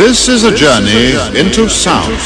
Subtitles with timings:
[0.00, 2.16] This is a journey into sound.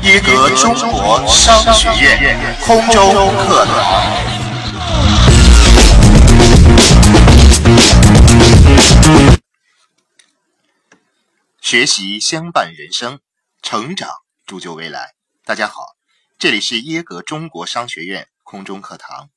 [0.00, 3.76] 耶格中国商学院空中课堂。
[11.60, 13.18] 学习相伴人生，
[13.60, 14.08] 成长
[14.46, 15.12] 铸就未来。
[15.44, 15.74] 大家好，
[16.38, 19.28] 这里是耶格中国商学院空中课堂。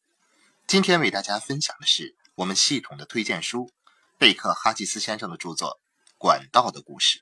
[0.65, 3.71] 今天为大家分享的是我们系统的推荐书——
[4.17, 5.79] 贝克哈吉斯先生的著作
[6.17, 7.19] 《管道的故事》。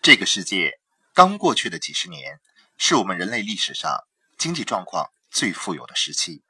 [0.00, 0.78] 这个世界
[1.12, 2.40] 刚过去的几十年，
[2.78, 4.04] 是我们人类历史上
[4.38, 6.42] 经济状况最富有的时期，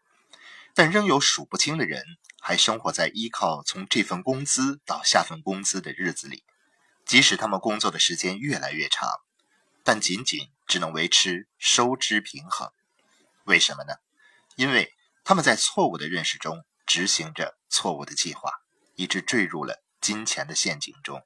[0.74, 2.04] 但仍有数不清的人
[2.40, 6.44] 还生活在依靠从这份工资到下份工资的日子里。
[7.06, 9.08] 即使他们工作的时间越来越长，
[9.82, 12.70] 但仅仅只能维持收支平衡。
[13.44, 13.94] 为什么呢？
[14.56, 14.92] 因为
[15.24, 18.52] 他们在错误的认识中执行着错误的计划，
[18.96, 21.22] 以致坠入了金钱的陷阱中。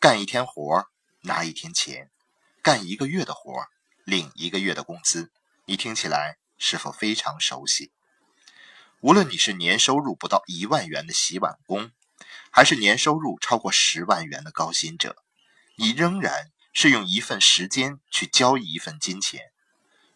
[0.00, 0.86] 干一天活
[1.22, 2.10] 拿一天钱，
[2.62, 3.66] 干一个月的活
[4.04, 5.32] 领一个月的工资。
[5.64, 7.92] 你听起来是否非常熟悉？
[9.00, 11.92] 无论你是年收入不到一万元的洗碗工，
[12.50, 15.16] 还是年收入超过十万元的高薪者，
[15.76, 19.52] 你仍然是用一份时间去交易一份金钱。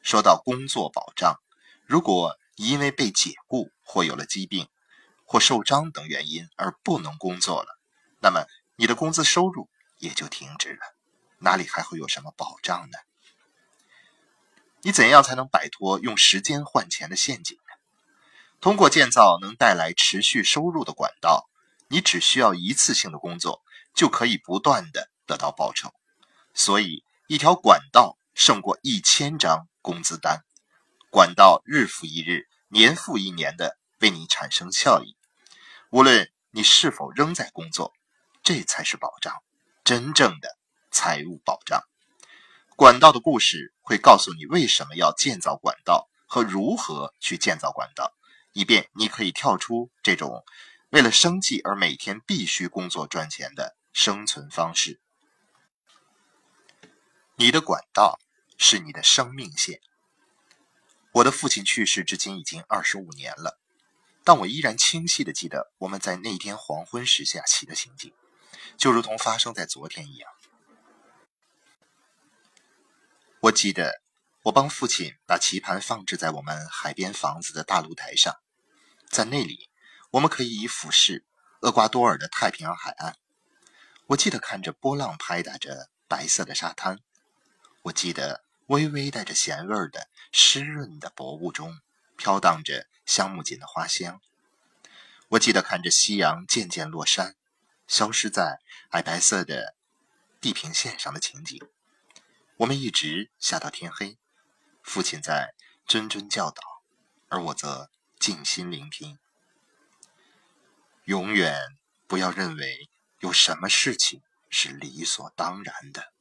[0.03, 1.41] 说到工作保障，
[1.87, 4.69] 如果你因为被解雇或有了疾病
[5.25, 7.79] 或受伤等原因而不能工作了，
[8.21, 10.95] 那么你的工资收入也就停止了，
[11.39, 12.99] 哪里还会有什么保障呢？
[14.83, 17.75] 你怎样才能摆脱用时间换钱的陷阱呢？
[18.61, 21.49] 通过建造能带来持续收入的管道，
[21.89, 23.63] 你只需要一次性的工作
[23.95, 25.93] 就可以不断的得到报酬。
[26.55, 30.45] 所以，一条管道胜过一千张工资单。
[31.13, 35.15] 管道日复一日、年复一年的为你产生效益，
[35.91, 37.93] 无论你是否仍在工作，
[38.43, 39.43] 这才是保障，
[39.85, 40.57] 真正的
[40.91, 41.83] 财务保障。
[42.77, 48.15] 管道的故事会告诉你为什么要建造管道和如何去建造管道，
[48.55, 50.43] 以便你可以跳出这种
[50.89, 54.99] 为了生计而每天必须工作赚钱的生存方式。
[57.37, 58.19] 你的管道
[58.57, 59.83] 是你的生命线。
[61.13, 63.59] 我的父亲去世至今已经二十五年了，
[64.25, 68.15] 但我依然清晰的记得我们在那天黄昏时下棋的情景，
[68.79, 70.31] 就如同发生在昨天一样。
[73.41, 74.01] 我记得
[74.45, 78.37] 我帮父亲把棋盘放置在我们海边房子的大露台上，
[79.11, 79.69] 在那里
[80.13, 81.27] 我们可以以俯视
[81.61, 83.19] 厄瓜多尔的太平洋海岸。
[84.07, 87.01] 我记得看着波浪拍打着白色的沙滩，
[87.83, 88.45] 我记得。
[88.73, 91.83] 微微带着咸味儿的湿润的薄雾中，
[92.17, 94.23] 飘荡着香木槿的花香。
[95.29, 97.37] 我记得看着夕阳渐渐落山，
[97.87, 98.61] 消失在
[98.93, 99.75] 矮白色的
[100.41, 101.61] 地平线上的情景。
[102.57, 104.17] 我们一直下到天黑，
[104.83, 105.53] 父亲在
[105.87, 106.63] 谆谆教导，
[107.29, 109.19] 而我则静心聆听。
[111.05, 112.89] 永远不要认为
[113.21, 116.12] 有什么事情是理所当然的。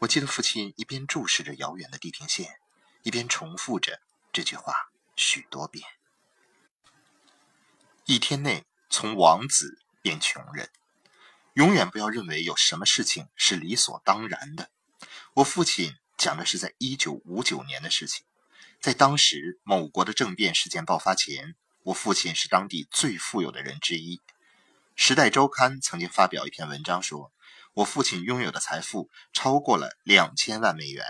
[0.00, 2.58] 我记得父亲一边注视着遥远的地平线，
[3.02, 4.00] 一边重复着
[4.32, 5.84] 这句话许多遍。
[8.04, 10.68] 一天内从王子变穷人，
[11.54, 14.70] 永远不要认为有什么事情是理所当然的。
[15.34, 18.26] 我父亲讲的是在一九五九年的事情，
[18.80, 24.18] 在当时某国的政变事件爆发前，我父亲是当地最富有的人之一。
[24.96, 27.32] 《时代周刊》曾经发表一篇文章说。
[27.74, 31.04] 我父亲拥有的财富超过了两千万美元，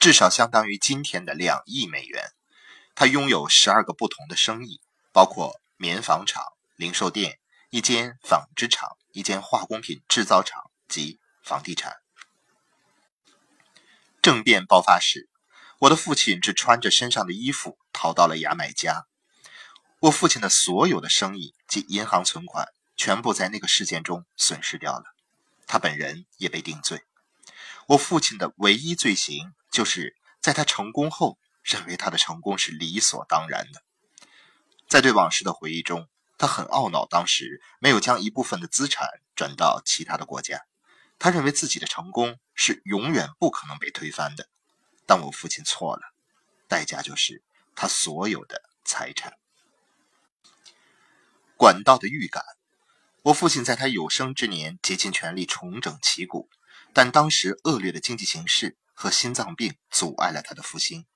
[0.00, 2.32] 至少相当于今天的两亿美元。
[2.96, 4.80] 他拥有十二个不同的生意，
[5.12, 6.42] 包括棉纺厂、
[6.74, 7.38] 零售店、
[7.70, 11.94] 一间纺织厂、一间化工品制造厂及房地产。
[14.20, 15.28] 政变爆发时，
[15.78, 19.06] 我的父亲只穿着身上的衣服逃到了牙买加。
[20.00, 22.73] 我父亲的所有的生意及银行存款。
[22.96, 25.14] 全部在那个事件中损失掉了，
[25.66, 27.04] 他本人也被定罪。
[27.88, 33.82] 我父亲的唯一罪行，就是在他成功后，认为他的成功是理所当然的。
[34.88, 36.08] 在对往事的回忆中，
[36.38, 40.64] 他很懊恼当时没有将一部分的资产转到其他的国家。
[41.18, 44.48] 他认为自己的成功是永远不可能被推翻的。
[45.06, 46.14] 但我父亲错了，
[46.68, 47.42] 代价就是
[47.74, 49.34] 他所有的财产。
[51.56, 52.44] 管道的预感。
[53.24, 56.50] 我父亲在他有生之年竭尽全力重整旗鼓，
[56.92, 61.06] 但当时恶劣的经济形势和心脏病阻碍了他的复兴。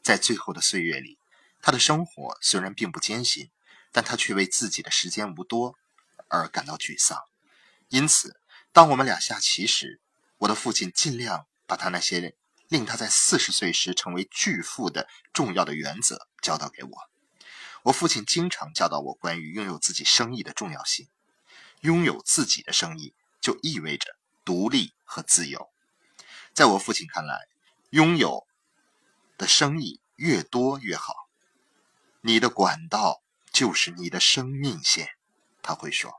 [0.00, 1.18] 在最后的岁月里，
[1.60, 3.50] 他的生活虽然并不艰辛，
[3.90, 5.74] 但他却为自己的时间无多
[6.28, 7.20] 而感到沮丧。
[7.88, 8.40] 因此，
[8.72, 10.00] 当我们俩下棋时，
[10.38, 12.36] 我的父亲尽量把他那些
[12.68, 16.90] 令他在四十岁时成为巨富的重要的原则教导给我。
[17.82, 21.08] 我父亲经常教导我关于拥有自己生意的重要性。
[21.86, 25.70] 拥有自己的生意，就意味着独立和自由。
[26.52, 27.46] 在我父亲看来，
[27.90, 28.44] 拥有
[29.38, 31.14] 的生意越多越好。
[32.22, 33.22] 你的管道
[33.52, 35.10] 就是你的生命线，
[35.62, 36.12] 他会说。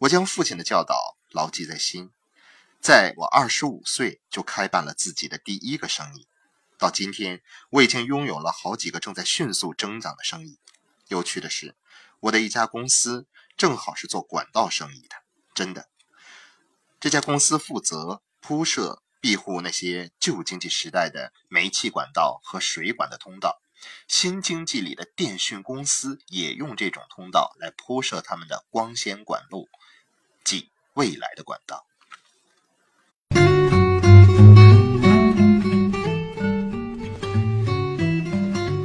[0.00, 2.10] 我将父亲的教导牢记在心。
[2.78, 6.28] 在我二十五岁就开办了自己的第一个生意，
[6.76, 7.40] 到今天
[7.70, 10.58] 我已经拥有了好几个正在迅速增长的生意。
[11.08, 11.74] 有趣的是，
[12.20, 13.26] 我的一家公司
[13.56, 15.16] 正好是做管道生意的。
[15.54, 15.88] 真的，
[16.98, 23.60] 这家公司负责铺设、庇护那些旧经济时代的煤气管道和水管的通道。
[24.06, 29.68] 新经济里的电讯公司也用这种通道来铺设他们的光纤管路，
[30.44, 31.84] 即未来的管道。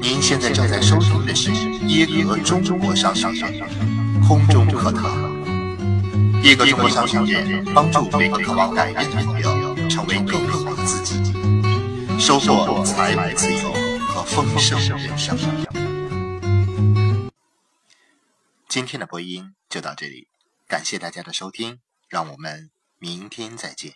[0.01, 1.51] 您现在正在收听的是
[1.87, 5.31] 耶格中国商学院空中课堂。
[6.43, 11.13] 一个中国商学院帮助每个渴望改变的朋友成为更好的自己，
[12.19, 13.71] 收获财富自由
[14.05, 15.37] 和丰盛人生。
[18.67, 20.27] 今天的播音就到这里，
[20.67, 21.79] 感谢大家的收听，
[22.09, 22.69] 让我们
[22.99, 23.93] 明天再见。